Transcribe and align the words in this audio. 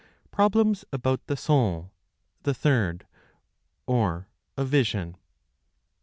(Problems 0.31 0.83
about 0.91 1.27
the 1.27 1.37
Soul, 1.37 1.91
the 2.41 2.55
Third, 2.55 3.05
or) 3.85 4.29
Of 4.57 4.67
Vision, 4.67 5.11
29. 5.11 5.19